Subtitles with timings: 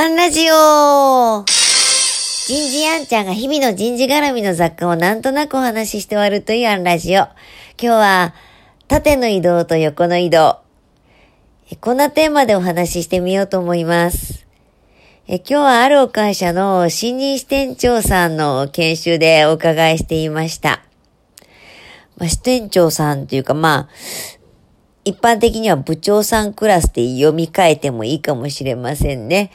[0.00, 7.24] アンラジオ人事アンちゃんが日々の人事絡みの雑貨をなんとなくお話しして終わるというアンラジオ。
[7.24, 7.34] 今
[7.76, 8.34] 日は、
[8.88, 10.60] 縦の移動と横の移動。
[11.82, 14.46] こんなテーマでお話ししてみようと思います。
[15.28, 20.82] え今日はあるお会社の新任支店長さんの研修でお伺いしていました。
[22.16, 23.88] まあ、支店長さんっていうかまあ、
[25.04, 29.50] 一般的には部長さんクラスで読み替えてもいいかもしれませんね。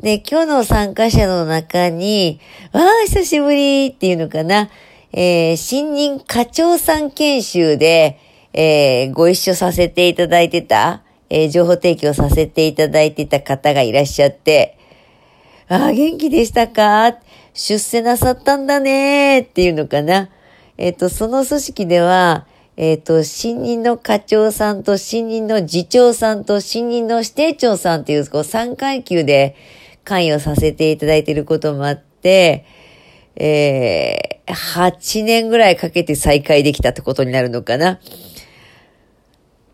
[0.00, 2.40] で、今日の参加者の中に、
[2.72, 4.70] わあ、久しぶりっていうのかな。
[5.12, 8.20] えー、新任課長さん研修で、
[8.52, 14.78] えー、ご一緒させていただいてた、えー、情報提供させていただいてた方がいらっしゃって、
[15.66, 17.18] ああ、元気でしたか？
[17.52, 20.30] 出世なさったんだねっていうのかな。
[20.76, 29.56] えっ、と、その組織では、えっ、ー、と、新任の課長さんと新任の次長さんと新任の指定長さんっていう、こう、3階級で
[30.08, 32.64] 関与させていただいていることもあって、
[33.36, 38.00] えー、8年ぐらいかけて再開できたってことになるのかな。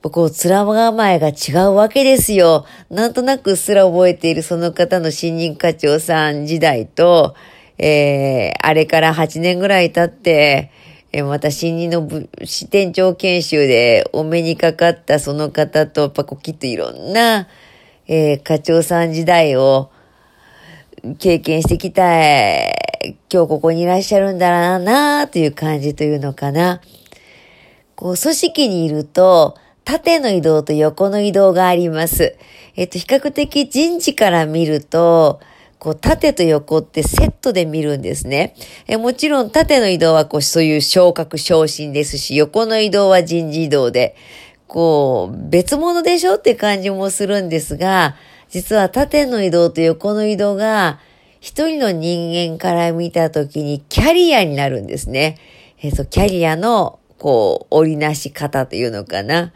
[0.02, 2.66] こう、面構えが違うわけですよ。
[2.90, 7.34] なんとなくすら覚えているその方の新任課長さん時代と、
[7.78, 10.72] えー、あれから8年ぐらい経って、
[11.12, 12.08] えまた新任の
[12.44, 17.46] 支店長研修でお目にかかったその方と、やっぱこうきっといろんな、
[18.08, 19.90] えー、課長さん時代を
[21.18, 22.74] 経験してきたい、
[23.30, 26.80] 今日ここにいらっしゃるんだなという感じというのかな。
[27.94, 32.36] こう、組織にいると、縦の移動と横の移動があります。
[32.74, 35.40] えっと、比較的人事から見ると、
[35.78, 38.54] こう、縦と横ってセットで見るんですね。
[38.86, 44.16] えもちろん縦の移動はこう、そういう昇格昇進ですし、横の移動は人事異動で、
[44.66, 48.16] こう、別物でしょって感じもするんですが、
[48.54, 51.00] 実は縦の移動と横の移動が、
[51.40, 55.38] 一人の人間から見たときにキャリアになるんですね。
[55.80, 59.52] えっ、ー、と、キャリアの、こう、織りなし方というのかな。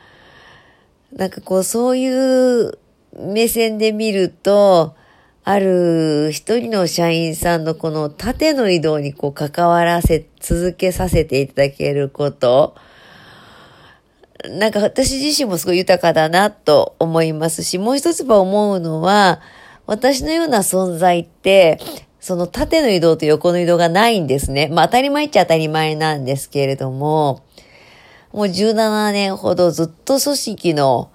[1.13, 2.77] なんかこう、そういう
[3.17, 4.97] 目線で見ると、
[5.45, 12.75] ある一人の社員さんのこの縦の移動にこう関わらせ、続けさせていただけること、
[14.45, 19.41] なんか私自身もすごい豊かだなと思いますし、もう一つは思うのは、
[19.87, 21.79] 私のような存在って、
[22.21, 24.69] その縦の移動と横の移動がないんですね。
[24.69, 27.43] まあ当たり前っちゃ当たり前なんですけれども、
[28.33, 31.11] もう17年ほどずっと組織の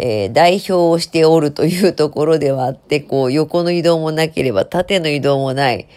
[0.00, 5.88] えー、代表をしておるというところではあって、こう、横の移動もなければ縦の移動もない。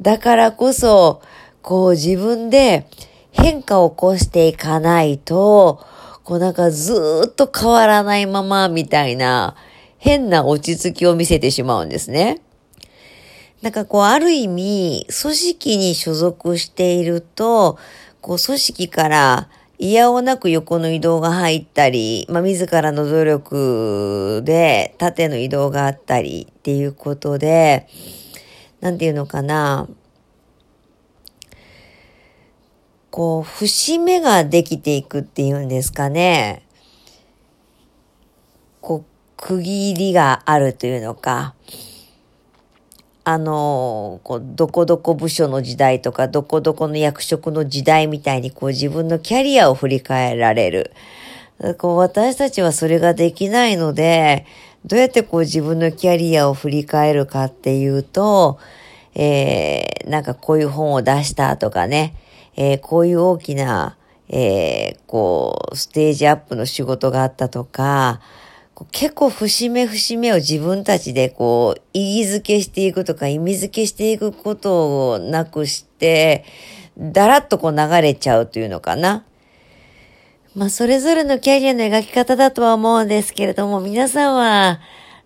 [0.00, 1.20] だからこそ、
[1.60, 2.86] こう自分で
[3.30, 5.84] 変化を起こしていかないと、
[6.24, 9.56] こうなんかずっと変わらないままみたいな
[9.98, 12.40] 変な落ち着きを見せてしまうんですね。
[13.62, 17.78] なんかこうある意味組織に所属していると、
[18.20, 27.88] こう組織から嫌をなく横の移動が入ったり、まあ、自らの努力で縦の移動があったりっていうことで、
[28.80, 29.88] なんていうのかな。
[33.12, 36.62] こう、節目ができていくっていうんですかね。
[38.80, 39.04] こう、
[39.36, 41.54] 区切りがあるというのか。
[43.24, 50.92] あの、こう、どこどこ部署の時代とか、どこどこの役職の時代みたいに、こう、自分のキャリアを振り返られる。
[51.76, 54.46] こう、私たちはそれができないので、
[54.86, 58.58] どうやってこう、自分のキャリアを振り返るかっていうと、
[59.14, 62.14] えー、なんかこういう本を出したとかね、
[62.56, 63.96] えー、こういう大きな、
[64.28, 68.20] えー、こう、ステージアップの仕事があったとか、
[68.90, 76.44] 結構節目節目を自分たちでこう、意義づけしていくとか意味づけしていくことをなくして、
[76.98, 79.24] だらっとこう流れちゃうというのかな。
[80.54, 84.80] まあ、それぞれのキャリアの描き方だとは思うんですけれども、皆さんは、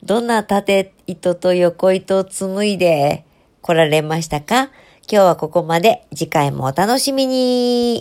[0.04, 3.24] どんな縦糸と横糸を紡いで
[3.62, 4.70] 来られましたか？
[5.08, 6.04] 今日はここまで。
[6.12, 8.00] 次回もお楽しみに。